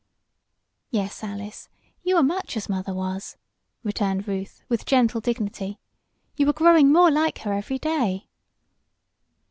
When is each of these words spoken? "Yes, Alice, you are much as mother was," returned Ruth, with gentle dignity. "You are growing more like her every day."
"Yes, 0.89 1.23
Alice, 1.23 1.69
you 2.01 2.17
are 2.17 2.23
much 2.23 2.57
as 2.57 2.67
mother 2.67 2.91
was," 2.91 3.37
returned 3.83 4.27
Ruth, 4.27 4.63
with 4.67 4.83
gentle 4.83 5.21
dignity. 5.21 5.77
"You 6.35 6.49
are 6.49 6.53
growing 6.53 6.91
more 6.91 7.11
like 7.11 7.37
her 7.41 7.53
every 7.53 7.77
day." 7.77 8.27